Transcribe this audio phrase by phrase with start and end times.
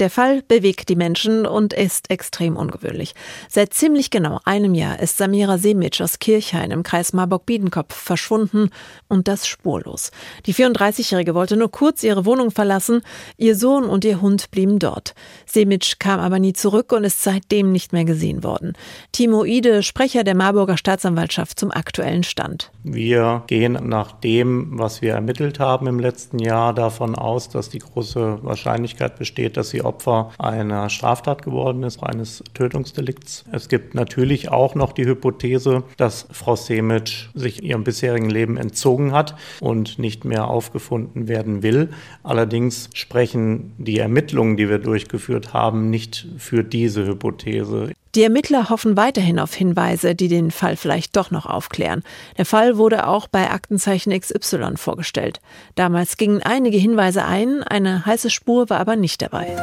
[0.00, 3.14] Der Fall bewegt die Menschen und ist extrem ungewöhnlich.
[3.50, 8.70] Seit ziemlich genau einem Jahr ist Samira Semitsch aus Kirchhain im Kreis Marburg-Biedenkopf verschwunden
[9.08, 10.10] und das spurlos.
[10.46, 13.02] Die 34-Jährige wollte nur kurz ihre Wohnung verlassen.
[13.36, 15.14] Ihr Sohn und ihr Hund blieben dort.
[15.44, 18.72] Semitsch kam aber nie zurück und ist seitdem nicht mehr gesehen worden.
[19.12, 22.70] Timo Ide, Sprecher der Marburger Staatsanwaltschaft zum aktuellen Stand.
[22.84, 27.80] Wir gehen nach dem, was wir ermittelt haben im letzten Jahr, davon aus, dass die
[27.80, 33.44] große Wahrscheinlichkeit besteht, dass sie Opfer einer Straftat geworden ist, eines Tötungsdelikts.
[33.50, 39.10] Es gibt natürlich auch noch die Hypothese, dass Frau Semic sich ihrem bisherigen Leben entzogen
[39.12, 41.90] hat und nicht mehr aufgefunden werden will.
[42.22, 47.90] Allerdings sprechen die Ermittlungen, die wir durchgeführt haben, nicht für diese Hypothese.
[48.14, 52.02] Die Ermittler hoffen weiterhin auf Hinweise, die den Fall vielleicht doch noch aufklären.
[52.38, 55.40] Der Fall wurde auch bei Aktenzeichen XY vorgestellt.
[55.76, 59.56] Damals gingen einige Hinweise ein, eine heiße Spur war aber nicht dabei.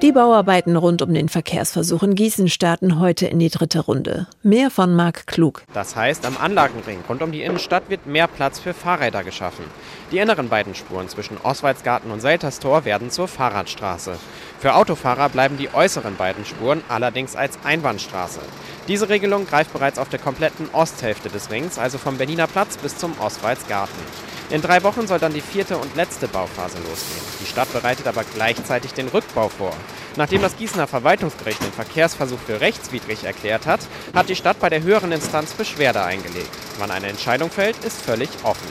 [0.00, 4.28] Die Bauarbeiten rund um den Verkehrsversuch in Gießen starten heute in die dritte Runde.
[4.44, 5.64] Mehr von Marc Klug.
[5.74, 9.64] Das heißt, am Anlagenring rund um die Innenstadt wird mehr Platz für Fahrräder geschaffen.
[10.12, 14.12] Die inneren beiden Spuren zwischen Oswaldsgarten und Selterstor werden zur Fahrradstraße.
[14.60, 18.40] Für Autofahrer bleiben die äußeren beiden Spuren allerdings als Einbahnstraße.
[18.86, 22.96] Diese Regelung greift bereits auf der kompletten Osthälfte des Rings, also vom Berliner Platz bis
[22.98, 24.27] zum Oswaldsgarten.
[24.50, 27.26] In drei Wochen soll dann die vierte und letzte Bauphase losgehen.
[27.42, 29.74] Die Stadt bereitet aber gleichzeitig den Rückbau vor.
[30.16, 33.80] Nachdem das Gießener Verwaltungsgericht den Verkehrsversuch für rechtswidrig erklärt hat,
[34.14, 36.48] hat die Stadt bei der höheren Instanz Beschwerde eingelegt.
[36.78, 38.68] Wann eine Entscheidung fällt, ist völlig offen.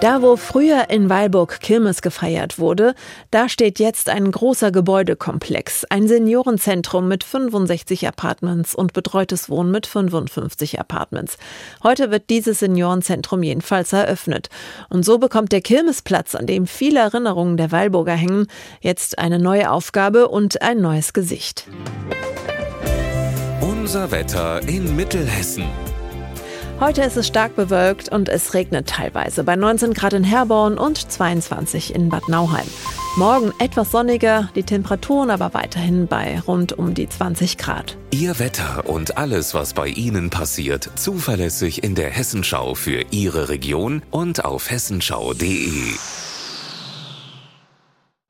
[0.00, 2.96] Da, wo früher in Weilburg Kirmes gefeiert wurde,
[3.30, 9.86] da steht jetzt ein großer Gebäudekomplex, ein Seniorenzentrum mit 65 Apartments und betreutes Wohnen mit
[9.86, 11.38] 55 Apartments.
[11.84, 14.48] Heute wird dieses Seniorenzentrum jedenfalls eröffnet.
[14.88, 18.48] Und so bekommt der Kirmesplatz, an dem viele Erinnerungen der Weilburger hängen,
[18.80, 21.68] jetzt eine neue Aufgabe und ein neues Gesicht.
[23.60, 25.66] Unser Wetter in Mittelhessen.
[26.82, 30.98] Heute ist es stark bewölkt und es regnet teilweise bei 19 Grad in Herborn und
[31.12, 32.66] 22 in Bad Nauheim.
[33.16, 37.96] Morgen etwas sonniger, die Temperaturen aber weiterhin bei rund um die 20 Grad.
[38.10, 44.02] Ihr Wetter und alles, was bei Ihnen passiert, zuverlässig in der Hessenschau für Ihre Region
[44.10, 45.92] und auf hessenschau.de.